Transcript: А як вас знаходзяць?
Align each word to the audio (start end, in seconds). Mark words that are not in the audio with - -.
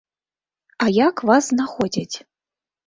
А 0.85 0.89
як 0.93 1.15
вас 1.31 1.43
знаходзяць? 1.53 2.15